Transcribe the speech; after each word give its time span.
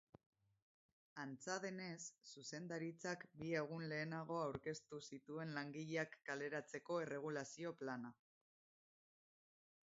Antza 1.23 1.57
denez, 1.65 1.97
zuzendaritzak 2.29 3.27
bi 3.43 3.51
egun 3.61 3.85
lehenago 3.93 4.39
aurkeztu 4.47 5.01
zuen 5.19 5.55
langileak 5.61 6.19
kaleratzeko 6.31 7.01
erregulazio 7.05 7.77
plana. 7.83 8.15